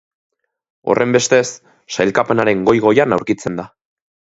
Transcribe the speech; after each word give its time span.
Horrenbestez, 0.93 1.43
sailkapenaren 1.99 2.67
goi-goian 2.73 3.21
aurkitzen 3.23 3.65
da. 3.65 3.73